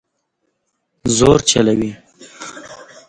زور 1.15 1.39
چلوي 1.49 1.91